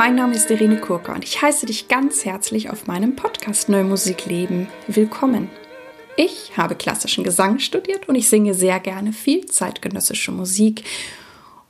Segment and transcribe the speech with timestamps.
[0.00, 4.68] Mein Name ist Irene Kurka und ich heiße dich ganz herzlich auf meinem Podcast Neumusikleben
[4.86, 5.50] willkommen.
[6.16, 10.84] Ich habe klassischen Gesang studiert und ich singe sehr gerne viel zeitgenössische Musik.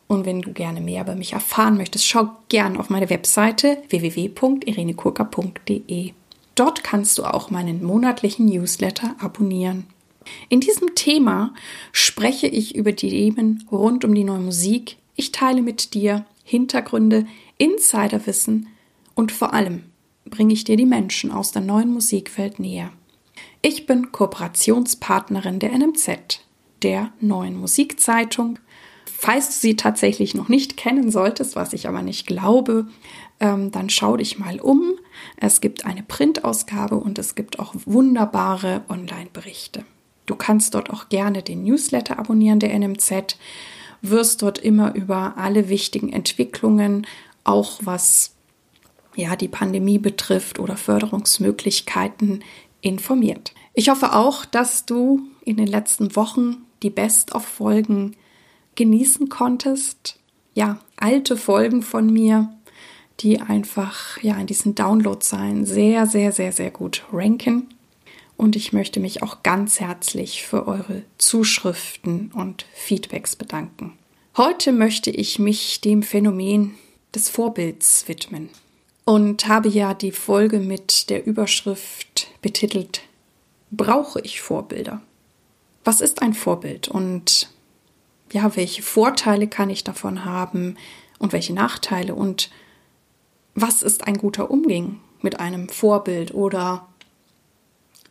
[0.07, 6.12] Und wenn du gerne mehr über mich erfahren möchtest, schau gerne auf meine Webseite www.irenekurka.de.
[6.55, 9.87] Dort kannst du auch meinen monatlichen Newsletter abonnieren.
[10.49, 11.53] In diesem Thema
[11.91, 14.98] spreche ich über die Themen rund um die neue Musik.
[15.17, 17.27] Ich teile mit dir Hintergründe,
[17.60, 18.69] Insiderwissen
[19.14, 19.84] und vor allem
[20.24, 22.91] bringe ich dir die Menschen aus der neuen Musikwelt näher.
[23.60, 26.41] Ich bin Kooperationspartnerin der NMZ,
[26.83, 28.59] der neuen Musikzeitung.
[29.05, 32.86] Falls du sie tatsächlich noch nicht kennen solltest, was ich aber nicht glaube,
[33.41, 34.92] ähm, dann schau dich mal um.
[35.36, 39.84] Es gibt eine Printausgabe und es gibt auch wunderbare Online-Berichte.
[40.24, 43.36] Du kannst dort auch gerne den Newsletter abonnieren der NMZ,
[44.00, 47.06] wirst dort immer über alle wichtigen Entwicklungen
[47.44, 48.34] auch was
[49.16, 52.44] ja die Pandemie betrifft oder Förderungsmöglichkeiten
[52.80, 53.52] informiert.
[53.74, 58.16] Ich hoffe auch, dass du in den letzten Wochen die Best-of-Folgen
[58.74, 60.18] genießen konntest.
[60.55, 62.50] Ja, alte Folgen von mir,
[63.20, 67.68] die einfach ja in diesen Downloadzahlen sehr, sehr, sehr, sehr gut ranken.
[68.36, 73.98] Und ich möchte mich auch ganz herzlich für eure Zuschriften und Feedbacks bedanken.
[74.36, 76.74] Heute möchte ich mich dem Phänomen
[77.14, 78.50] des Vorbilds widmen.
[79.05, 83.02] Und habe ja die Folge mit der Überschrift betitelt
[83.70, 85.00] Brauche ich Vorbilder?
[85.84, 86.89] Was ist ein Vorbild?
[86.89, 87.50] Und
[88.33, 90.77] ja, welche Vorteile kann ich davon haben?
[91.19, 92.14] Und welche Nachteile?
[92.14, 92.50] Und
[93.55, 96.34] was ist ein guter Umgang mit einem Vorbild?
[96.34, 96.89] Oder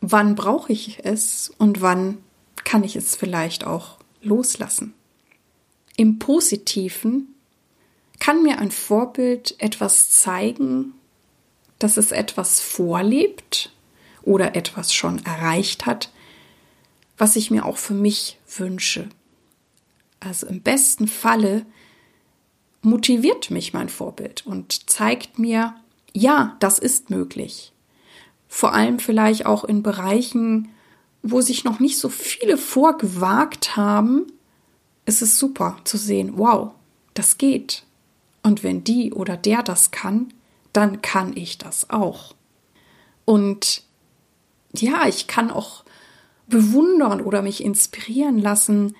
[0.00, 1.52] wann brauche ich es?
[1.58, 2.18] Und wann
[2.64, 4.94] kann ich es vielleicht auch loslassen?
[5.96, 7.34] Im Positiven
[8.20, 10.94] kann mir ein Vorbild etwas zeigen,
[11.80, 13.72] dass es etwas vorlebt
[14.22, 16.12] oder etwas schon erreicht hat,
[17.18, 19.08] was ich mir auch für mich wünsche.
[20.20, 21.66] Also im besten Falle
[22.82, 25.74] motiviert mich mein Vorbild und zeigt mir,
[26.12, 27.72] ja, das ist möglich.
[28.48, 30.68] Vor allem vielleicht auch in Bereichen,
[31.22, 34.26] wo sich noch nicht so viele vorgewagt haben,
[35.06, 36.72] ist es super zu sehen, wow,
[37.14, 37.84] das geht.
[38.42, 40.32] Und wenn die oder der das kann,
[40.72, 42.34] dann kann ich das auch.
[43.24, 43.82] Und
[44.72, 45.84] ja, ich kann auch
[46.46, 48.96] bewundern oder mich inspirieren lassen,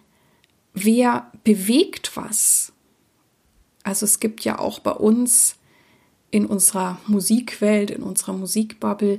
[0.72, 2.72] wer bewegt was.
[3.82, 5.56] Also es gibt ja auch bei uns
[6.30, 9.18] in unserer Musikwelt, in unserer Musikbubble,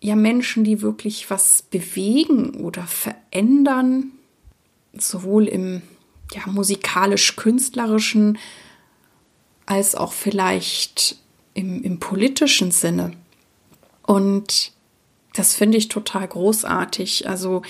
[0.00, 4.12] ja Menschen, die wirklich was bewegen oder verändern,
[4.92, 5.80] sowohl im
[6.32, 8.38] ja, musikalisch-künstlerischen
[9.66, 11.16] als auch vielleicht
[11.54, 13.12] im, im politischen Sinne.
[14.02, 14.72] Und
[15.34, 17.28] das finde ich total großartig.
[17.28, 17.62] Also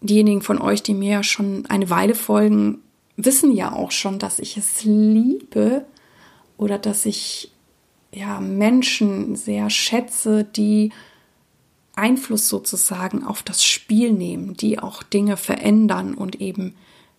[0.00, 2.78] diejenigen von euch, die mir schon eine Weile folgen,
[3.16, 5.84] wissen ja auch schon, dass ich es liebe
[6.56, 7.52] oder dass ich
[8.12, 10.90] ja Menschen sehr schätze, die
[11.94, 16.74] Einfluss sozusagen auf das Spiel nehmen, die auch Dinge verändern und eben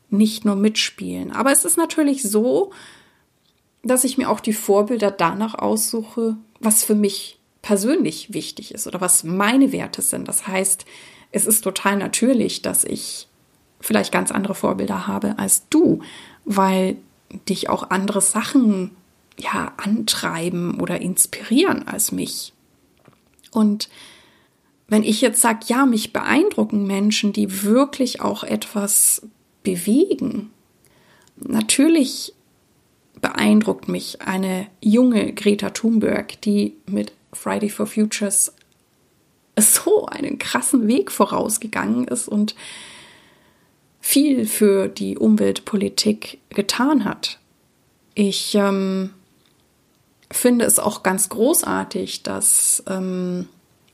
[0.09, 1.31] nicht nur mitspielen.
[1.31, 2.71] Aber es ist natürlich so,
[3.83, 9.01] dass ich mir auch die Vorbilder danach aussuche, was für mich persönlich wichtig ist oder
[9.01, 10.27] was meine Werte sind.
[10.27, 10.85] Das heißt,
[11.31, 13.27] es ist total natürlich, dass ich
[13.79, 16.01] vielleicht ganz andere Vorbilder habe als du,
[16.45, 16.97] weil
[17.49, 18.91] dich auch andere Sachen
[19.37, 22.53] ja antreiben oder inspirieren als mich.
[23.51, 23.89] Und
[24.87, 29.21] wenn ich jetzt sage, ja, mich beeindrucken Menschen, die wirklich auch etwas
[29.63, 30.51] bewegen,
[31.37, 32.33] natürlich
[33.21, 38.53] beeindruckt mich eine junge Greta Thunberg, die mit Friday for Futures
[39.59, 42.55] so einen krassen Weg vorausgegangen ist und
[43.99, 47.39] viel für die Umweltpolitik getan hat.
[48.15, 49.11] Ich ähm,
[50.31, 53.47] finde es auch ganz großartig, dass ähm,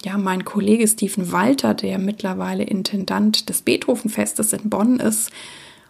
[0.04, 5.32] ja mein Kollege Stephen Walter, der mittlerweile Intendant des Beethovenfestes in Bonn ist,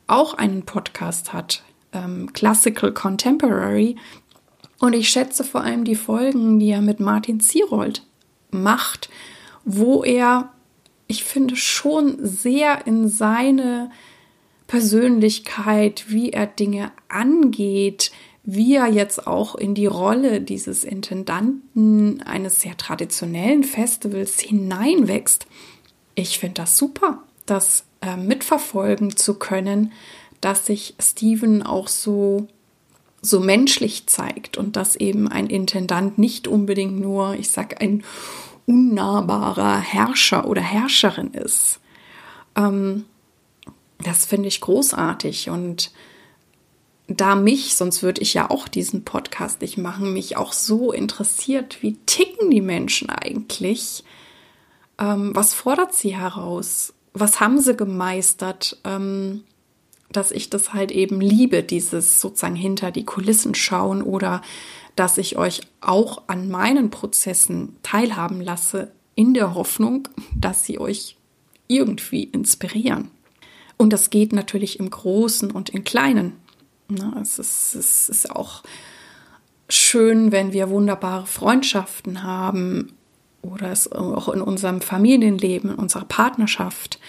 [0.07, 1.63] auch einen Podcast hat,
[1.97, 3.95] ähm, Classical Contemporary.
[4.79, 8.03] Und ich schätze vor allem die Folgen, die er mit Martin Zierold
[8.51, 9.09] macht,
[9.65, 10.51] wo er,
[11.07, 13.89] ich finde, schon sehr in seine
[14.67, 18.11] Persönlichkeit, wie er Dinge angeht,
[18.43, 25.47] wie er jetzt auch in die Rolle dieses Intendanten eines sehr traditionellen Festivals hineinwächst.
[26.15, 29.91] Ich finde das super, das äh, mitverfolgen zu können,
[30.41, 32.47] dass sich Steven auch so,
[33.21, 38.03] so menschlich zeigt und dass eben ein Intendant nicht unbedingt nur, ich sag, ein
[38.65, 41.79] unnahbarer Herrscher oder Herrscherin ist.
[42.55, 43.05] Ähm,
[44.03, 45.91] das finde ich großartig und
[47.07, 51.81] da mich, sonst würde ich ja auch diesen Podcast nicht machen, mich auch so interessiert,
[51.81, 54.03] wie ticken die Menschen eigentlich?
[54.99, 56.93] Ähm, was fordert sie heraus?
[57.13, 58.77] Was haben sie gemeistert?
[58.83, 59.45] Ähm,
[60.11, 64.41] dass ich das halt eben liebe, dieses sozusagen hinter die Kulissen schauen oder
[64.95, 71.17] dass ich euch auch an meinen Prozessen teilhaben lasse, in der Hoffnung, dass sie euch
[71.67, 73.09] irgendwie inspirieren.
[73.77, 76.33] Und das geht natürlich im Großen und im Kleinen.
[77.21, 78.63] Es ist, es ist auch
[79.69, 82.93] schön, wenn wir wunderbare Freundschaften haben
[83.41, 86.99] oder es auch in unserem Familienleben, in unserer Partnerschaft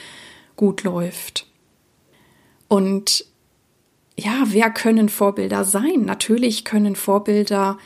[0.56, 1.47] gut läuft.
[2.68, 3.24] Und
[4.18, 6.02] ja, wer können Vorbilder sein?
[6.04, 7.78] Natürlich können Vorbilder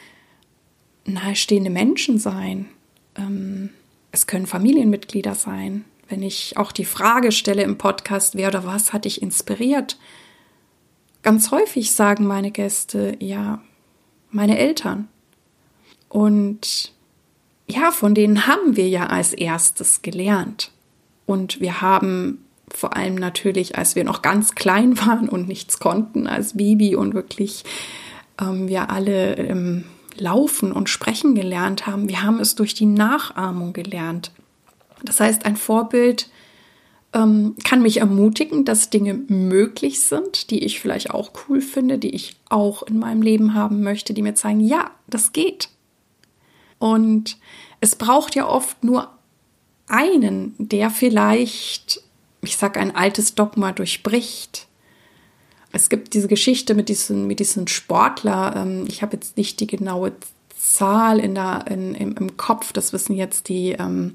[1.05, 2.69] nahestehende Menschen sein.
[3.17, 3.70] Ähm,
[4.12, 5.84] es können Familienmitglieder sein.
[6.08, 9.99] Wenn ich auch die Frage stelle im Podcast, wer oder was hat dich inspiriert?
[11.23, 13.62] Ganz häufig sagen meine Gäste, ja,
[14.31, 15.08] meine Eltern.
[16.08, 16.93] Und
[17.67, 20.73] ja, von denen haben wir ja als erstes gelernt.
[21.26, 26.26] Und wir haben vor allem natürlich, als wir noch ganz klein waren und nichts konnten
[26.26, 27.64] als Baby und wirklich
[28.40, 29.84] ähm, wir alle ähm,
[30.16, 34.30] laufen und sprechen gelernt haben, wir haben es durch die Nachahmung gelernt.
[35.04, 36.28] Das heißt, ein Vorbild
[37.12, 42.14] ähm, kann mich ermutigen, dass Dinge möglich sind, die ich vielleicht auch cool finde, die
[42.14, 45.69] ich auch in meinem Leben haben möchte, die mir zeigen, ja, das geht.
[46.78, 47.38] Und
[47.80, 49.08] es braucht ja oft nur
[49.88, 52.02] einen, der vielleicht
[52.42, 54.66] ich sag, ein altes Dogma durchbricht.
[55.72, 58.54] Es gibt diese Geschichte mit diesen, mit diesen Sportler.
[58.56, 60.12] Ähm, ich habe jetzt nicht die genaue
[60.54, 62.72] Zahl in der, in, im, im Kopf.
[62.72, 64.12] Das wissen jetzt die ähm,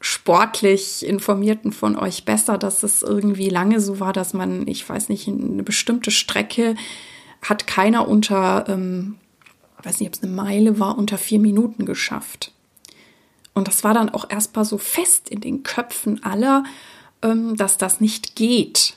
[0.00, 5.08] sportlich Informierten von euch besser, dass es irgendwie lange so war, dass man, ich weiß
[5.08, 6.74] nicht, eine bestimmte Strecke
[7.40, 9.16] hat keiner unter, ähm,
[9.82, 12.52] weiß nicht, ob es eine Meile war, unter vier Minuten geschafft.
[13.54, 16.64] Und das war dann auch erstmal so fest in den Köpfen aller,
[17.56, 18.94] dass das nicht geht.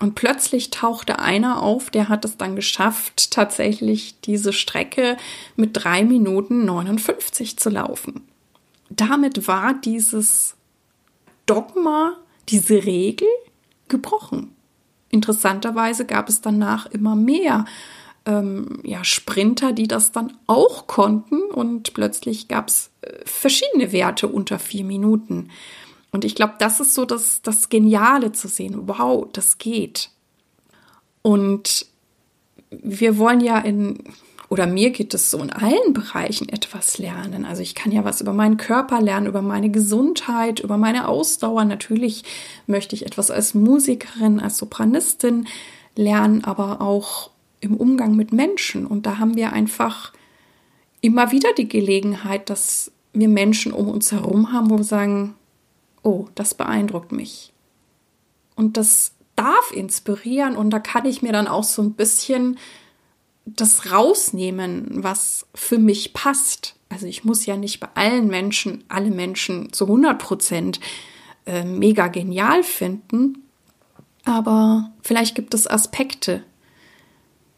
[0.00, 5.16] Und plötzlich tauchte einer auf, der hat es dann geschafft, tatsächlich diese Strecke
[5.56, 8.28] mit drei Minuten 59 zu laufen.
[8.90, 10.54] Damit war dieses
[11.46, 12.16] Dogma,
[12.48, 13.28] diese Regel
[13.88, 14.54] gebrochen.
[15.10, 17.64] Interessanterweise gab es danach immer mehr
[18.26, 24.28] ähm, ja, Sprinter, die das dann auch konnten und plötzlich gab es äh, verschiedene Werte
[24.28, 25.50] unter vier Minuten.
[26.10, 28.88] Und ich glaube, das ist so das, das Geniale zu sehen.
[28.88, 30.10] Wow, das geht.
[31.22, 31.86] Und
[32.70, 33.98] wir wollen ja in,
[34.48, 37.44] oder mir geht es so in allen Bereichen etwas lernen.
[37.44, 41.64] Also ich kann ja was über meinen Körper lernen, über meine Gesundheit, über meine Ausdauer.
[41.64, 42.24] Natürlich
[42.66, 45.46] möchte ich etwas als Musikerin, als Sopranistin
[45.96, 48.86] lernen, aber auch im Umgang mit Menschen.
[48.86, 50.12] Und da haben wir einfach
[51.00, 55.34] immer wieder die Gelegenheit, dass wir Menschen um uns herum haben, wo wir sagen,
[56.02, 57.52] oh, das beeindruckt mich.
[58.56, 62.58] Und das darf inspirieren und da kann ich mir dann auch so ein bisschen
[63.46, 66.74] das rausnehmen, was für mich passt.
[66.88, 70.80] Also ich muss ja nicht bei allen Menschen, alle Menschen zu 100 Prozent
[71.46, 73.44] äh, mega genial finden,
[74.24, 76.42] aber vielleicht gibt es Aspekte,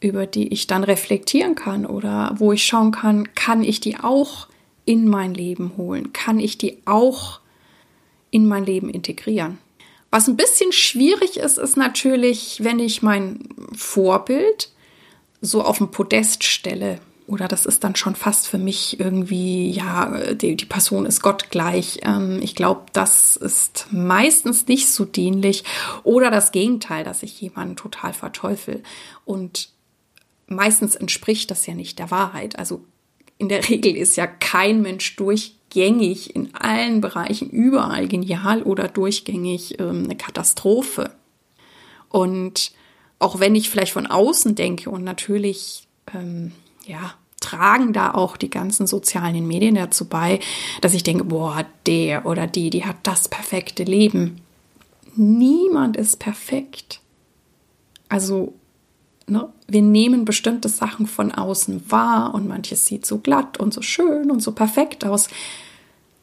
[0.00, 4.49] über die ich dann reflektieren kann oder wo ich schauen kann, kann ich die auch
[4.85, 6.12] in mein Leben holen?
[6.12, 7.41] Kann ich die auch
[8.31, 9.59] in mein Leben integrieren.
[10.11, 14.71] Was ein bisschen schwierig ist, ist natürlich, wenn ich mein Vorbild
[15.41, 16.99] so auf dem Podest stelle.
[17.29, 22.01] Oder das ist dann schon fast für mich irgendwie, ja, die, die Person ist gottgleich.
[22.03, 25.63] Ähm, ich glaube, das ist meistens nicht so dienlich.
[26.03, 28.83] Oder das Gegenteil, dass ich jemanden total verteufel.
[29.25, 29.69] Und
[30.49, 32.59] meistens entspricht das ja nicht der Wahrheit.
[32.59, 32.85] Also
[33.40, 39.80] in der Regel ist ja kein Mensch durchgängig in allen Bereichen überall genial oder durchgängig
[39.80, 41.11] ähm, eine Katastrophe.
[42.11, 42.73] Und
[43.18, 46.52] auch wenn ich vielleicht von außen denke und natürlich, ähm,
[46.87, 50.40] ja, tragen da auch die ganzen sozialen Medien dazu bei,
[50.82, 54.42] dass ich denke, boah, der oder die, die hat das perfekte Leben.
[55.16, 57.00] Niemand ist perfekt.
[58.11, 58.52] Also
[59.31, 59.49] Ne?
[59.69, 64.31] Wir nehmen bestimmte Sachen von außen wahr und manches sieht so glatt und so schön
[64.31, 65.29] und so perfekt aus.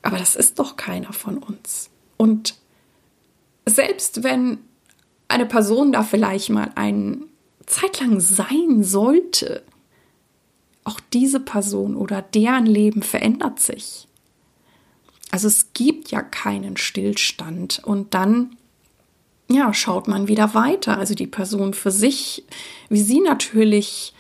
[0.02, 1.90] Aber das ist doch keiner von uns.
[2.18, 2.56] Und
[3.66, 4.60] selbst wenn
[5.28, 7.26] eine Person da vielleicht mal einen
[7.66, 9.64] zeitlang sein sollte,
[10.84, 14.08] auch diese Person oder deren Leben verändert sich.
[15.32, 18.56] Also es gibt ja keinen Stillstand und dann
[19.50, 20.98] ja, schaut man wieder weiter.
[20.98, 22.44] Also die Person für sich,
[22.90, 24.14] wie sie natürlich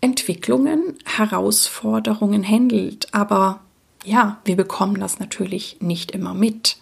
[0.00, 3.12] Entwicklungen, Herausforderungen handelt.
[3.14, 3.60] Aber
[4.04, 6.76] ja, wir bekommen das natürlich nicht immer mit.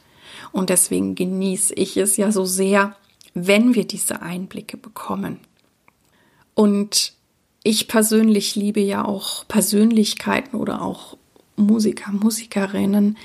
[0.50, 2.96] Und deswegen genieße ich es ja so sehr,
[3.34, 5.38] wenn wir diese Einblicke bekommen.
[6.54, 7.14] Und
[7.62, 11.16] ich persönlich liebe ja auch Persönlichkeiten oder auch
[11.56, 13.16] Musiker, Musikerinnen,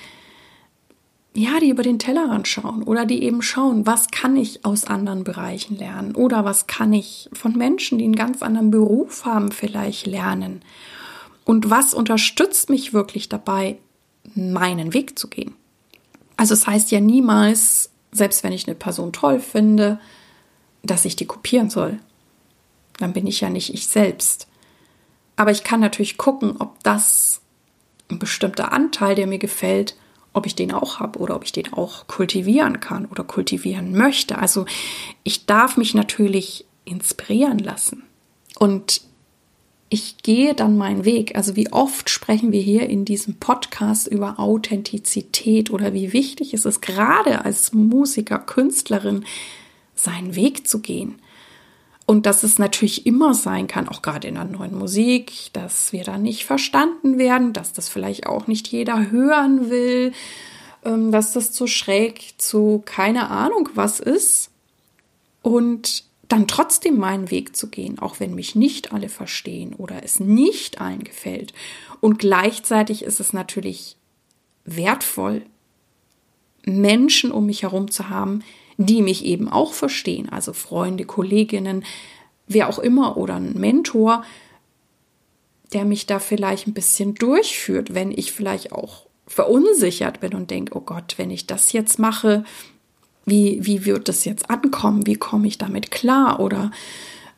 [1.37, 5.23] ja, die über den Tellerrand schauen oder die eben schauen, was kann ich aus anderen
[5.23, 10.07] Bereichen lernen oder was kann ich von Menschen, die einen ganz anderen Beruf haben, vielleicht
[10.07, 10.63] lernen.
[11.45, 13.77] Und was unterstützt mich wirklich dabei,
[14.33, 15.53] meinen Weg zu gehen?
[16.37, 19.99] Also es heißt ja niemals, selbst wenn ich eine Person toll finde,
[20.81, 21.99] dass ich die kopieren soll.
[22.97, 24.47] Dann bin ich ja nicht ich selbst.
[25.35, 27.41] Aber ich kann natürlich gucken, ob das
[28.09, 29.95] ein bestimmter Anteil, der mir gefällt,
[30.37, 34.37] ob ich den auch habe oder ob ich den auch kultivieren kann oder kultivieren möchte.
[34.37, 34.65] Also
[35.23, 38.03] ich darf mich natürlich inspirieren lassen.
[38.57, 39.01] Und
[39.89, 41.35] ich gehe dann meinen Weg.
[41.35, 46.65] Also wie oft sprechen wir hier in diesem Podcast über Authentizität oder wie wichtig ist
[46.65, 49.25] es gerade als Musiker, Künstlerin,
[49.95, 51.15] seinen Weg zu gehen.
[52.07, 56.05] Und dass es natürlich immer sein kann, auch gerade in der neuen Musik, dass wir
[56.05, 60.13] da nicht verstanden werden, dass das vielleicht auch nicht jeder hören will,
[60.85, 64.51] ähm, dass das zu schräg, zu keine Ahnung was ist.
[65.41, 70.21] Und dann trotzdem meinen Weg zu gehen, auch wenn mich nicht alle verstehen oder es
[70.21, 71.53] nicht allen gefällt.
[71.99, 73.97] Und gleichzeitig ist es natürlich
[74.63, 75.45] wertvoll,
[76.65, 78.43] Menschen um mich herum zu haben,
[78.77, 81.83] die mich eben auch verstehen, also Freunde, Kolleginnen,
[82.47, 84.23] wer auch immer oder ein Mentor,
[85.73, 90.77] der mich da vielleicht ein bisschen durchführt, wenn ich vielleicht auch verunsichert bin und denke,
[90.77, 92.45] oh Gott, wenn ich das jetzt mache,
[93.25, 95.05] wie, wie wird das jetzt ankommen?
[95.05, 96.39] Wie komme ich damit klar?
[96.39, 96.71] Oder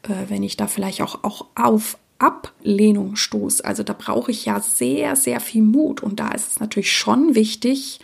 [0.03, 3.65] äh, wenn ich da vielleicht auch, auch auf Ablehnung stoße.
[3.65, 6.03] Also da brauche ich ja sehr, sehr viel Mut.
[6.03, 8.00] Und da ist es natürlich schon wichtig,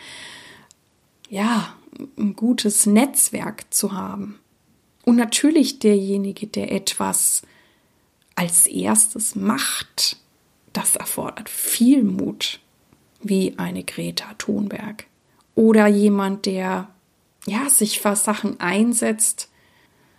[1.29, 1.75] ja,
[2.17, 4.39] ein gutes Netzwerk zu haben.
[5.03, 7.43] Und natürlich derjenige, der etwas
[8.35, 10.17] als erstes macht,
[10.73, 12.59] das erfordert viel Mut,
[13.21, 15.05] wie eine Greta Thunberg.
[15.55, 16.89] Oder jemand, der
[17.45, 19.49] ja, sich für Sachen einsetzt,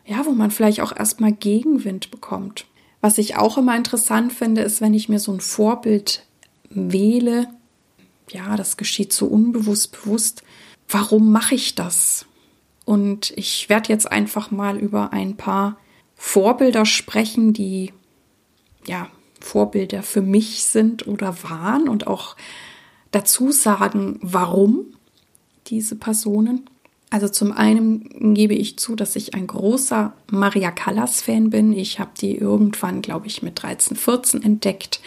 [0.07, 2.67] ja, wo man vielleicht auch erstmal Gegenwind bekommt.
[3.01, 6.25] Was ich auch immer interessant finde, ist, wenn ich mir so ein Vorbild
[6.71, 7.49] wähle,
[8.31, 10.43] ja, das geschieht so unbewusst, bewusst,
[10.89, 12.27] warum mache ich das?
[12.85, 15.77] Und ich werde jetzt einfach mal über ein paar
[16.15, 17.93] Vorbilder sprechen, die
[18.87, 19.09] ja
[19.41, 22.37] Vorbilder für mich sind oder waren und auch
[23.11, 24.87] dazu sagen, warum
[25.67, 26.69] diese Personen.
[27.11, 31.73] Also zum einen gebe ich zu, dass ich ein großer Maria Callas Fan bin.
[31.73, 35.01] Ich habe die irgendwann, glaube ich, mit 13, 14 entdeckt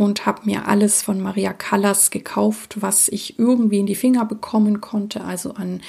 [0.00, 4.80] und habe mir alles von Maria Callas gekauft, was ich irgendwie in die Finger bekommen
[4.80, 5.82] konnte, also an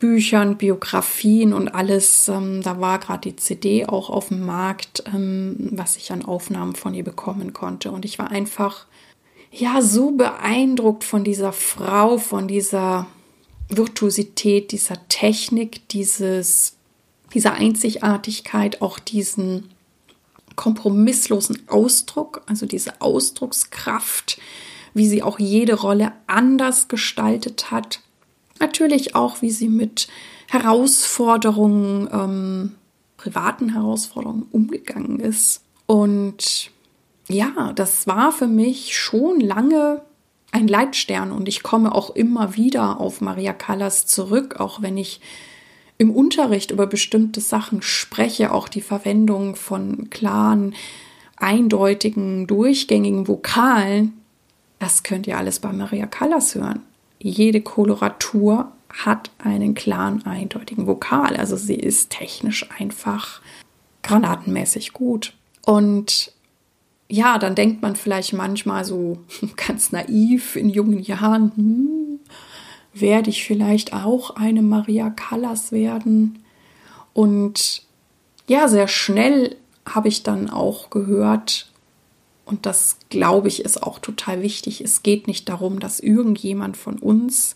[0.00, 2.26] Büchern, Biografien und alles.
[2.26, 6.74] Ähm, da war gerade die CD auch auf dem Markt, ähm, was ich an Aufnahmen
[6.74, 7.92] von ihr bekommen konnte.
[7.92, 8.86] Und ich war einfach,
[9.52, 13.06] ja, so beeindruckt von dieser Frau, von dieser
[13.68, 16.74] Virtuosität, dieser Technik, dieses,
[17.32, 19.70] dieser Einzigartigkeit, auch diesen
[20.56, 24.40] kompromisslosen Ausdruck, also diese Ausdruckskraft,
[24.94, 28.00] wie sie auch jede Rolle anders gestaltet hat.
[28.60, 30.08] Natürlich auch, wie sie mit
[30.48, 32.74] Herausforderungen, ähm,
[33.16, 35.62] privaten Herausforderungen umgegangen ist.
[35.86, 36.70] Und
[37.28, 40.02] ja, das war für mich schon lange
[40.50, 45.20] ein Leitstern und ich komme auch immer wieder auf Maria Callas zurück, auch wenn ich
[45.98, 50.74] im Unterricht über bestimmte Sachen spreche, auch die Verwendung von klaren,
[51.36, 54.14] eindeutigen, durchgängigen Vokalen,
[54.82, 56.80] das könnt ihr alles bei Maria Callas hören.
[57.20, 61.36] Jede Koloratur hat einen klaren, eindeutigen Vokal.
[61.36, 63.40] Also sie ist technisch einfach
[64.02, 65.34] granatenmäßig gut.
[65.64, 66.32] Und
[67.08, 69.18] ja, dann denkt man vielleicht manchmal so
[69.56, 72.01] ganz naiv in jungen Jahren, hm,
[72.94, 76.44] werde ich vielleicht auch eine Maria Callas werden.
[77.14, 77.82] Und
[78.48, 79.56] ja, sehr schnell
[79.86, 81.70] habe ich dann auch gehört,
[82.44, 86.98] und das glaube ich ist auch total wichtig, es geht nicht darum, dass irgendjemand von
[86.98, 87.54] uns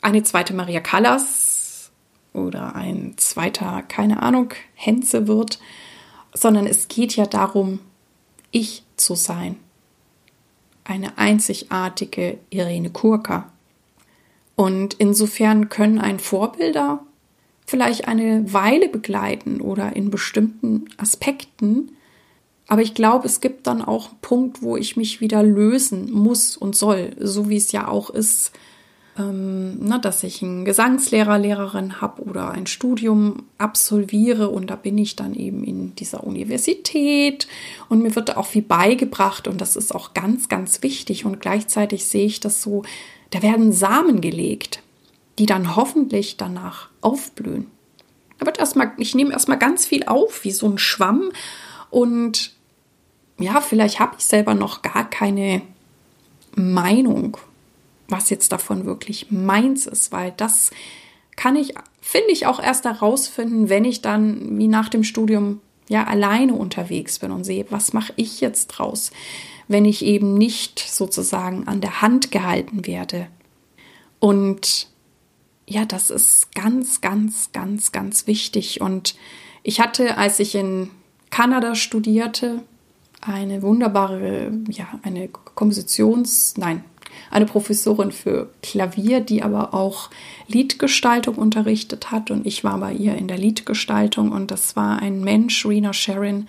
[0.00, 1.90] eine zweite Maria Callas
[2.32, 5.58] oder ein zweiter, keine Ahnung, Henze wird.
[6.34, 7.80] sondern es geht ja darum,
[8.50, 9.56] ich zu sein.
[10.84, 13.51] Eine einzigartige Irene Kurka.
[14.56, 17.00] Und insofern können ein Vorbilder
[17.66, 21.92] vielleicht eine Weile begleiten oder in bestimmten Aspekten.
[22.68, 26.56] Aber ich glaube, es gibt dann auch einen Punkt, wo ich mich wieder lösen muss
[26.56, 28.52] und soll, so wie es ja auch ist,
[29.18, 34.96] ähm, na, dass ich einen Gesangslehrer, Lehrerin habe oder ein Studium absolviere und da bin
[34.96, 37.46] ich dann eben in dieser Universität
[37.90, 42.06] und mir wird auch viel beigebracht und das ist auch ganz, ganz wichtig und gleichzeitig
[42.06, 42.84] sehe ich das so,
[43.32, 44.82] da werden Samen gelegt,
[45.38, 47.66] die dann hoffentlich danach aufblühen.
[48.38, 51.32] Da wird erstmal, ich nehme erstmal ganz viel auf, wie so ein Schwamm
[51.90, 52.54] und
[53.38, 55.62] ja, vielleicht habe ich selber noch gar keine
[56.54, 57.36] Meinung
[58.12, 60.70] was jetzt davon wirklich meins ist, weil das
[61.34, 66.04] kann ich, finde ich, auch erst herausfinden, wenn ich dann wie nach dem Studium ja
[66.04, 69.10] alleine unterwegs bin und sehe, was mache ich jetzt draus,
[69.68, 73.28] wenn ich eben nicht sozusagen an der Hand gehalten werde.
[74.18, 74.88] Und
[75.66, 78.80] ja, das ist ganz, ganz, ganz, ganz wichtig.
[78.80, 79.14] Und
[79.62, 80.90] ich hatte, als ich in
[81.30, 82.62] Kanada studierte,
[83.20, 86.84] eine wunderbare, ja, eine Kompositions-, nein,
[87.30, 90.10] eine Professorin für Klavier, die aber auch
[90.48, 92.30] Liedgestaltung unterrichtet hat.
[92.30, 96.48] Und ich war bei ihr in der Liedgestaltung und das war ein Mensch, Rena Sharon.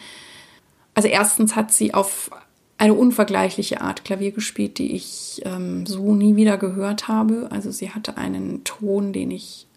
[0.94, 2.32] Also erstens hat sie auf
[2.78, 7.48] eine unvergleichliche Art Klavier gespielt, die ich ähm, so nie wieder gehört habe.
[7.52, 9.68] Also sie hatte einen Ton, den ich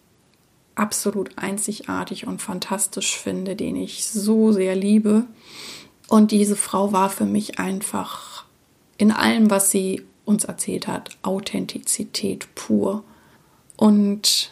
[0.75, 5.25] absolut einzigartig und fantastisch finde, den ich so sehr liebe.
[6.07, 8.45] Und diese Frau war für mich einfach
[8.97, 11.17] in allem, was sie uns erzählt hat.
[11.21, 13.03] Authentizität pur.
[13.75, 14.51] Und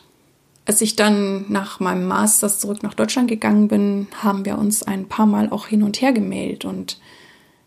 [0.66, 5.08] als ich dann nach meinem Masters zurück nach Deutschland gegangen bin, haben wir uns ein
[5.08, 6.66] paar Mal auch hin und her gemeldet.
[6.66, 7.00] Und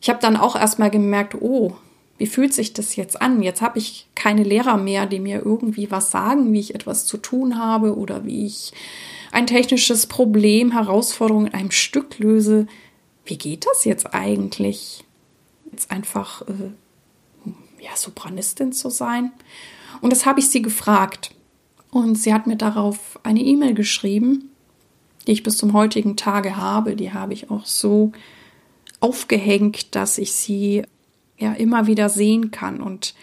[0.00, 1.76] ich habe dann auch erstmal gemerkt, oh,
[2.18, 3.42] wie fühlt sich das jetzt an?
[3.42, 7.16] Jetzt habe ich keine Lehrer mehr, die mir irgendwie was sagen, wie ich etwas zu
[7.16, 8.72] tun habe oder wie ich
[9.30, 12.66] ein technisches Problem, Herausforderung in einem Stück löse.
[13.24, 15.04] Wie geht das jetzt eigentlich?
[15.70, 16.72] Jetzt einfach äh,
[17.80, 19.32] ja, Sopranistin zu sein.
[20.00, 21.34] Und das habe ich sie gefragt.
[21.90, 24.50] Und sie hat mir darauf eine E-Mail geschrieben,
[25.26, 26.96] die ich bis zum heutigen Tage habe.
[26.96, 28.12] Die habe ich auch so
[29.00, 30.82] aufgehängt, dass ich sie
[31.38, 32.80] ja immer wieder sehen kann.
[32.80, 33.14] Und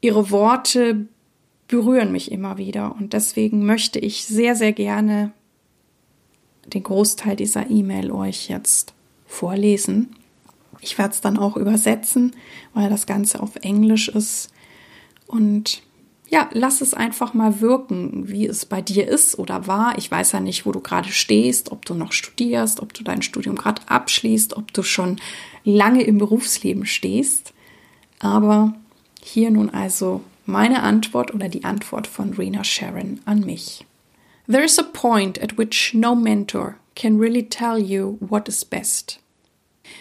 [0.00, 1.06] ihre Worte
[1.68, 2.94] berühren mich immer wieder.
[2.94, 5.32] Und deswegen möchte ich sehr, sehr gerne
[6.66, 8.94] den Großteil dieser E-Mail euch jetzt
[9.26, 10.16] vorlesen.
[10.80, 12.36] Ich werde es dann auch übersetzen,
[12.74, 14.50] weil das Ganze auf Englisch ist.
[15.26, 15.82] Und
[16.34, 19.96] ja, lass es einfach mal wirken, wie es bei dir ist oder war.
[19.98, 23.22] Ich weiß ja nicht, wo du gerade stehst, ob du noch studierst, ob du dein
[23.22, 25.20] Studium gerade abschließt, ob du schon
[25.62, 27.54] lange im Berufsleben stehst.
[28.18, 28.74] Aber
[29.22, 33.86] hier nun also meine Antwort oder die Antwort von Rena Sharon an mich.
[34.50, 39.20] There is a point at which no mentor can really tell you what is best.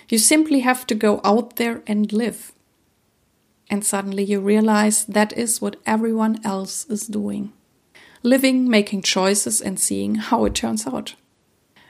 [0.09, 2.52] You simply have to go out there and live.
[3.73, 7.53] And suddenly you realize that is what everyone else is doing.
[8.21, 11.15] Living, making choices, and seeing how it turns out.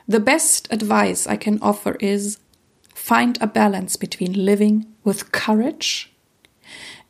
[0.08, 2.38] The best advice I can offer is
[2.96, 6.13] find a balance between living with courage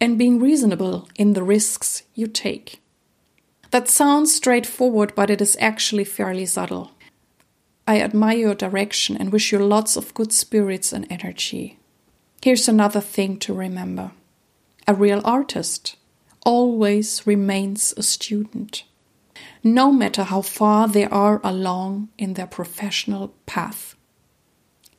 [0.02, 2.82] and being reasonable in the risks you take.
[3.70, 6.90] That sounds straightforward, but it is actually fairly subtle.
[7.88, 11.78] I admire your direction and wish you lots of good spirits and energy.
[12.42, 14.14] Here's another thing to remember
[14.88, 15.96] a real artist
[16.46, 18.84] always remains a student,
[19.64, 23.96] no matter how far they are along in their professional path.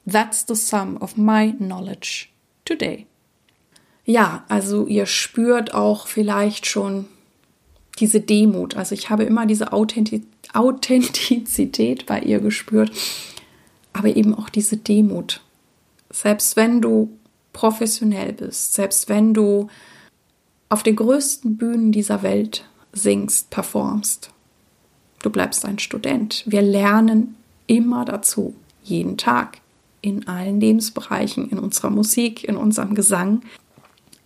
[0.07, 2.33] That's the sum of my knowledge
[2.65, 3.07] today.
[4.07, 7.07] Ja, also ihr spürt auch vielleicht schon
[7.99, 8.77] diese Demut.
[8.77, 12.93] Also ich habe immer diese Authentizität Authentizität bei ihr gespürt,
[13.93, 15.41] aber eben auch diese Demut.
[16.11, 17.11] Selbst wenn du
[17.55, 19.69] professionell bist, selbst wenn du
[20.69, 24.31] auf den größten Bühnen dieser Welt singst, performst,
[25.23, 26.43] du bleibst ein Student.
[26.47, 27.37] Wir lernen
[27.67, 29.59] immer dazu, jeden Tag,
[30.03, 33.41] in allen Lebensbereichen, in unserer Musik, in unserem Gesang.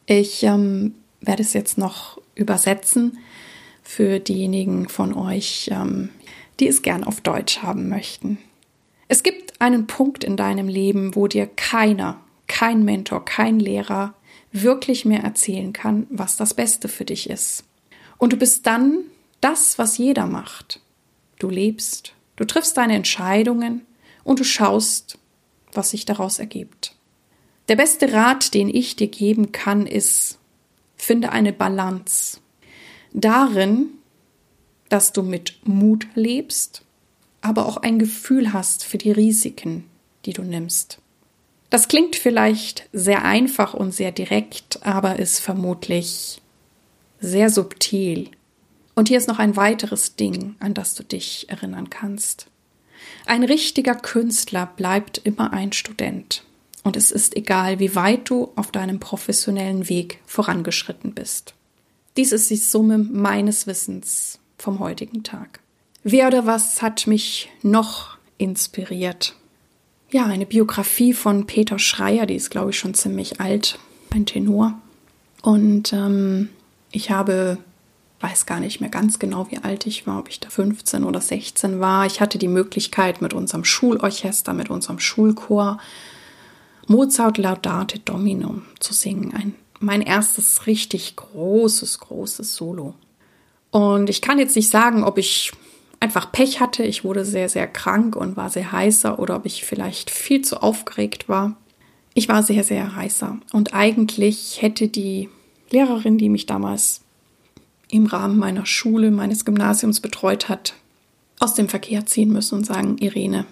[0.07, 3.19] Ich ähm, werde es jetzt noch übersetzen
[3.85, 6.09] für diejenigen von euch, ähm,
[6.59, 8.39] die es gern auf Deutsch haben möchten.
[9.07, 14.15] Es gibt einen Punkt in deinem Leben, wo dir keiner, kein Mentor, kein Lehrer
[14.51, 17.65] wirklich mehr erzählen kann, was das Beste für dich ist.
[18.17, 19.05] Und du bist dann
[19.41, 20.81] das, was jeder macht.
[21.39, 23.87] Du lebst, du triffst deine Entscheidungen
[24.25, 25.19] und du schaust,
[25.73, 26.97] was sich daraus ergibt.
[27.69, 30.39] Der beste Rat, den ich dir geben kann, ist,
[30.97, 32.41] finde eine Balance
[33.13, 33.91] darin,
[34.89, 36.83] dass du mit Mut lebst,
[37.41, 39.85] aber auch ein Gefühl hast für die Risiken,
[40.25, 41.01] die du nimmst.
[41.71, 46.41] Das klingt vielleicht sehr einfach und sehr direkt, aber ist vermutlich
[47.21, 48.31] sehr subtil.
[48.95, 52.47] Und hier ist noch ein weiteres Ding, an das du dich erinnern kannst.
[53.27, 56.43] Ein richtiger Künstler bleibt immer ein Student.
[56.85, 61.55] Und es ist egal, wie weit du auf deinem professionellen Weg vorangeschritten bist.
[62.17, 65.61] Dies ist die Summe meines Wissens vom heutigen Tag.
[66.03, 69.35] Wer oder was hat mich noch inspiriert?
[70.11, 73.79] Ja, eine Biografie von Peter Schreier, die ist, glaube ich, schon ziemlich alt,
[74.11, 74.81] ein Tenor.
[75.43, 76.49] Und ähm,
[76.91, 77.59] ich habe,
[78.21, 81.21] weiß gar nicht mehr ganz genau, wie alt ich war, ob ich da 15 oder
[81.21, 82.07] 16 war.
[82.07, 85.79] Ich hatte die Möglichkeit, mit unserem Schulorchester, mit unserem Schulchor
[86.87, 89.35] Mozart Laudate Dominum zu singen.
[89.35, 92.95] Ein, mein erstes richtig großes, großes Solo.
[93.71, 95.53] Und ich kann jetzt nicht sagen, ob ich
[96.01, 96.85] einfach Pech hatte.
[96.85, 100.63] Ich wurde sehr, sehr krank und war sehr heißer oder ob ich vielleicht viel zu
[100.63, 101.57] aufgeregt war.
[102.15, 103.39] Ich war sehr, sehr heißer.
[103.53, 105.29] Und eigentlich hätte die
[105.71, 107.03] Lehrerin, die mich damals
[107.91, 110.75] im Rahmen meiner Schule, meines Gymnasiums betreut hat,
[111.39, 113.47] aus dem Verkehr ziehen müssen und sagen, Irene,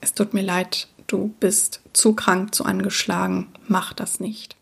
[0.00, 4.56] es tut mir leid, du bist zu krank, zu angeschlagen, mach das nicht.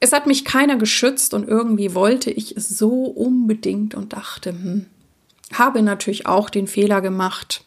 [0.00, 4.86] Es hat mich keiner geschützt und irgendwie wollte ich es so unbedingt und dachte, hm,
[5.52, 7.64] habe natürlich auch den Fehler gemacht,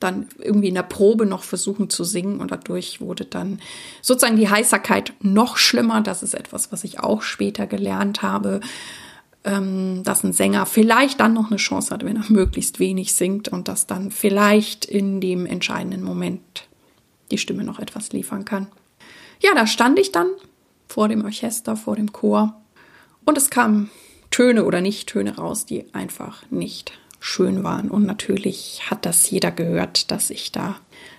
[0.00, 3.60] dann irgendwie in der Probe noch versuchen zu singen und dadurch wurde dann
[4.00, 6.00] sozusagen die Heißerkeit noch schlimmer.
[6.00, 8.60] Das ist etwas, was ich auch später gelernt habe,
[9.44, 13.48] ähm, dass ein Sänger vielleicht dann noch eine Chance hat, wenn er möglichst wenig singt
[13.48, 16.68] und dass dann vielleicht in dem entscheidenden Moment
[17.30, 18.68] die Stimme noch etwas liefern kann.
[19.40, 20.28] Ja, da stand ich dann
[20.88, 22.60] vor dem Orchester, vor dem Chor
[23.24, 23.90] und es kamen
[24.38, 27.90] Töne oder Nicht-Töne raus, die einfach nicht schön waren.
[27.90, 30.76] Und natürlich hat das jeder gehört, dass ich da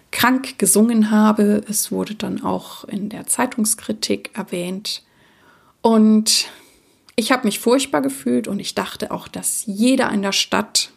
[0.10, 1.62] krank gesungen habe.
[1.68, 5.04] Es wurde dann auch in der Zeitungskritik erwähnt.
[5.82, 6.48] Und
[7.18, 10.92] ich habe mich furchtbar gefühlt und ich dachte auch, dass jeder in der Stadt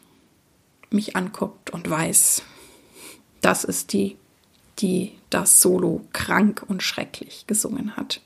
[0.91, 2.43] mich anguckt und weiß,
[3.41, 4.17] das ist die,
[4.79, 8.21] die das Solo krank und schrecklich gesungen hat.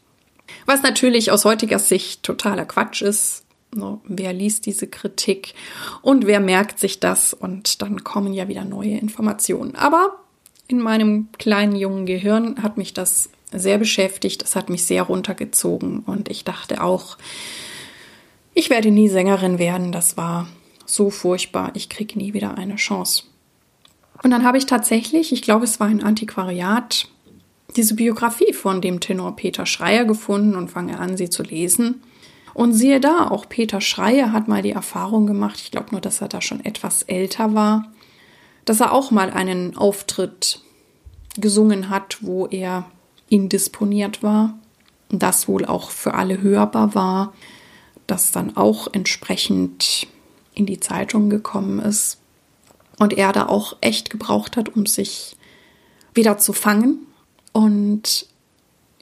[0.66, 3.45] Was natürlich aus heutiger Sicht totaler Quatsch ist.
[3.74, 5.55] No, wer liest diese Kritik
[6.00, 9.74] und wer merkt sich das und dann kommen ja wieder neue Informationen.
[9.74, 10.20] Aber
[10.68, 16.00] in meinem kleinen jungen Gehirn hat mich das sehr beschäftigt, es hat mich sehr runtergezogen
[16.00, 17.18] und ich dachte auch,
[18.55, 20.48] ich werde nie Sängerin werden, das war
[20.87, 23.24] so furchtbar, ich kriege nie wieder eine Chance.
[24.22, 27.09] Und dann habe ich tatsächlich, ich glaube, es war ein Antiquariat,
[27.76, 32.02] diese Biografie von dem Tenor Peter Schreier gefunden und fange an, sie zu lesen.
[32.56, 36.22] Und siehe da, auch Peter Schreier hat mal die Erfahrung gemacht, ich glaube nur, dass
[36.22, 37.92] er da schon etwas älter war,
[38.64, 40.62] dass er auch mal einen Auftritt
[41.36, 42.86] gesungen hat, wo er
[43.28, 44.54] indisponiert war,
[45.10, 47.34] das wohl auch für alle hörbar war,
[48.06, 50.06] das dann auch entsprechend
[50.54, 52.20] in die Zeitung gekommen ist
[52.98, 55.36] und er da auch echt gebraucht hat, um sich
[56.14, 57.00] wieder zu fangen.
[57.52, 58.26] Und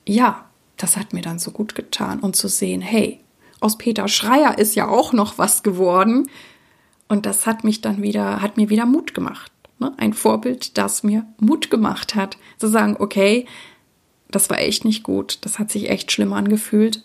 [0.04, 0.44] ja,
[0.76, 3.20] das hat mir dann so gut getan und zu sehen, hey,
[3.64, 6.28] aus Peter Schreier ist ja auch noch was geworden.
[7.08, 9.50] Und das hat mich dann wieder, hat mir wieder Mut gemacht.
[9.78, 9.92] Ne?
[9.96, 13.46] Ein Vorbild, das mir Mut gemacht hat, zu sagen, okay,
[14.30, 17.04] das war echt nicht gut, das hat sich echt schlimm angefühlt,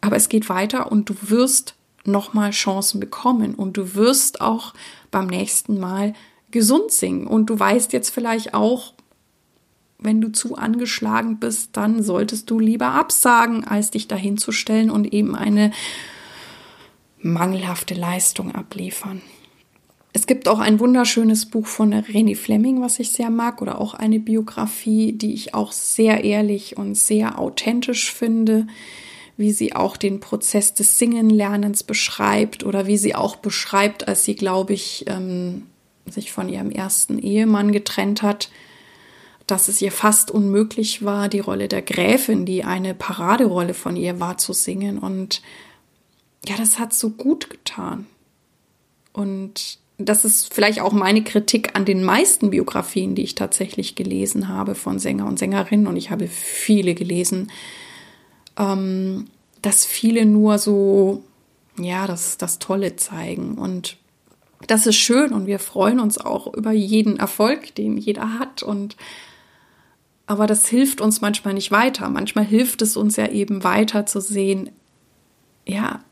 [0.00, 4.74] aber es geht weiter und du wirst nochmal Chancen bekommen und du wirst auch
[5.10, 6.14] beim nächsten Mal
[6.50, 8.94] gesund singen und du weißt jetzt vielleicht auch,
[10.00, 15.36] wenn du zu angeschlagen bist, dann solltest du lieber absagen, als dich dahinzustellen und eben
[15.36, 15.72] eine
[17.20, 19.20] mangelhafte Leistung abliefern.
[20.12, 23.94] Es gibt auch ein wunderschönes Buch von René Fleming, was ich sehr mag, oder auch
[23.94, 28.66] eine Biografie, die ich auch sehr ehrlich und sehr authentisch finde,
[29.36, 34.34] wie sie auch den Prozess des Singenlernens beschreibt oder wie sie auch beschreibt, als sie,
[34.34, 35.66] glaube ich, ähm,
[36.06, 38.50] sich von ihrem ersten Ehemann getrennt hat,
[39.50, 44.20] dass es ihr fast unmöglich war, die Rolle der Gräfin, die eine Paraderolle von ihr
[44.20, 44.98] war, zu singen.
[44.98, 45.42] Und
[46.46, 48.06] ja, das hat so gut getan.
[49.12, 54.48] Und das ist vielleicht auch meine Kritik an den meisten Biografien, die ich tatsächlich gelesen
[54.48, 55.86] habe von Sänger und Sängerinnen.
[55.86, 57.50] Und ich habe viele gelesen,
[58.56, 59.26] ähm,
[59.62, 61.24] dass viele nur so,
[61.76, 63.58] ja, das, das Tolle zeigen.
[63.58, 63.96] Und
[64.66, 68.62] das ist schön und wir freuen uns auch über jeden Erfolg, den jeder hat.
[68.62, 68.96] Und
[70.30, 72.08] Aber das hilft uns manchmal nicht weiter.
[72.08, 74.70] Manchmal hilft es uns ja eben weiter zu sehen,
[75.66, 76.04] ja,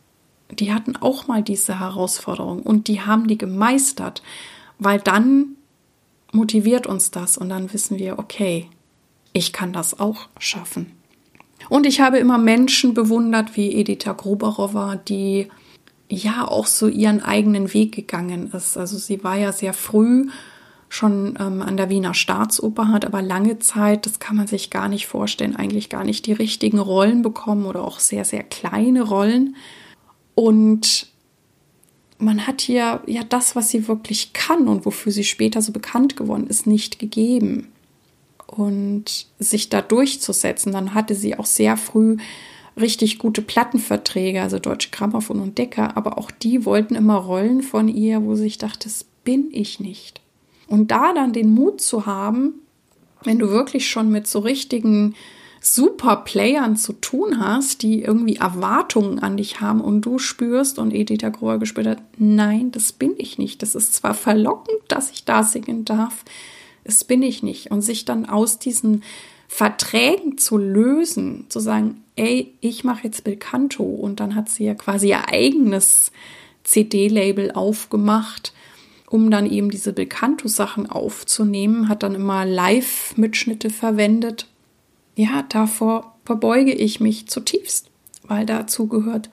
[0.51, 4.25] die hatten auch mal diese Herausforderung und die haben die gemeistert,
[4.81, 5.51] weil dann
[6.33, 8.69] motiviert uns das und dann wissen wir, okay,
[9.33, 10.91] ich kann das auch schaffen.
[11.69, 15.47] Und ich habe immer Menschen bewundert wie Edita Gruberowa, die
[16.09, 18.77] ja auch so ihren eigenen Weg gegangen ist.
[18.77, 20.27] Also sie war ja sehr früh
[20.89, 24.89] schon ähm, an der Wiener Staatsoper, hat aber lange Zeit, das kann man sich gar
[24.89, 29.57] nicht vorstellen, eigentlich gar nicht die richtigen Rollen bekommen oder auch sehr, sehr kleine Rollen.
[30.35, 31.09] Und
[32.19, 36.17] man hat hier ja das, was sie wirklich kann und wofür sie später so bekannt
[36.17, 37.69] geworden ist, nicht gegeben.
[38.47, 42.17] Und sich da durchzusetzen, dann hatte sie auch sehr früh
[42.79, 47.89] richtig gute Plattenverträge, also Deutsche Grammophon und Decker, aber auch die wollten immer Rollen von
[47.89, 50.21] ihr, wo sie dachte, das bin ich nicht.
[50.69, 52.55] Und da dann den Mut zu haben,
[53.25, 55.15] wenn du wirklich schon mit so richtigen
[55.61, 61.33] Super-Playern zu tun hast, die irgendwie Erwartungen an dich haben und du spürst und Edith
[61.33, 63.63] Grohr gespürt hat, nein, das bin ich nicht.
[63.63, 66.25] Das ist zwar verlockend, dass ich da singen darf,
[66.85, 67.71] das bin ich nicht.
[67.71, 69.03] Und sich dann aus diesen
[69.49, 74.75] Verträgen zu lösen, zu sagen, ey, ich mache jetzt Belcanto und dann hat sie ja
[74.75, 76.13] quasi ihr eigenes
[76.65, 78.53] CD-Label aufgemacht,
[79.09, 84.47] um dann eben diese Belcanto-Sachen aufzunehmen, hat dann immer Live-Mitschnitte verwendet
[85.19, 87.91] ja, davor verbeuge ich mich zutiefst,
[88.23, 89.31] weil dazu gehört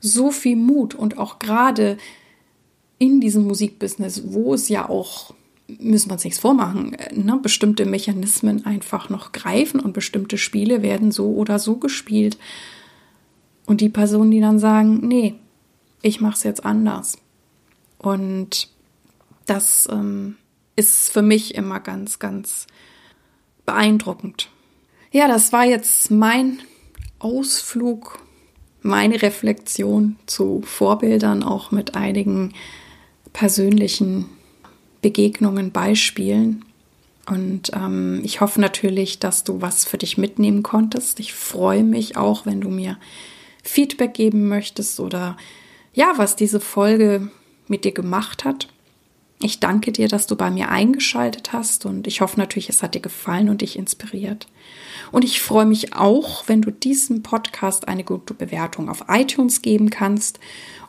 [0.00, 1.96] so viel Mut und auch gerade
[2.98, 5.32] in diesem Musikbusiness, wo es ja auch,
[5.68, 11.12] müssen wir uns nichts vormachen, ne, bestimmte Mechanismen einfach noch greifen und bestimmte Spiele werden
[11.12, 12.36] so oder so gespielt.
[13.64, 15.36] Und die Personen, die dann sagen, nee,
[16.02, 17.16] ich mache es jetzt anders.
[17.98, 18.70] Und
[19.48, 20.36] das ähm,
[20.76, 22.66] ist für mich immer ganz, ganz
[23.66, 24.48] beeindruckend.
[25.10, 26.60] Ja, das war jetzt mein
[27.18, 28.20] Ausflug,
[28.82, 32.52] meine Reflexion zu Vorbildern, auch mit einigen
[33.32, 34.26] persönlichen
[35.02, 36.64] Begegnungen, Beispielen.
[37.26, 41.20] Und ähm, ich hoffe natürlich, dass du was für dich mitnehmen konntest.
[41.20, 42.98] Ich freue mich auch, wenn du mir
[43.62, 45.36] Feedback geben möchtest oder
[45.92, 47.30] ja, was diese Folge
[47.66, 48.68] mit dir gemacht hat.
[49.40, 52.94] Ich danke dir, dass du bei mir eingeschaltet hast und ich hoffe natürlich, es hat
[52.94, 54.48] dir gefallen und dich inspiriert.
[55.12, 59.90] Und ich freue mich auch, wenn du diesem Podcast eine gute Bewertung auf iTunes geben
[59.90, 60.40] kannst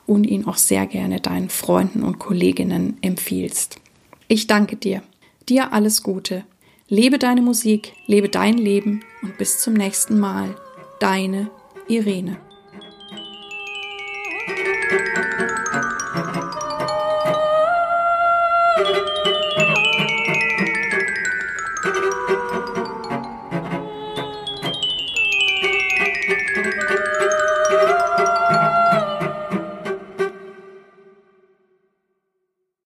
[0.08, 3.80] und ihn auch sehr gerne deinen Freunden und Kolleginnen empfiehlst.
[4.28, 5.04] Ich danke dir.
[5.48, 6.44] Dir alles Gute.
[6.88, 10.56] Lebe deine Musik, lebe dein Leben und bis zum nächsten Mal.
[11.00, 11.52] Deine
[11.88, 12.49] Irene.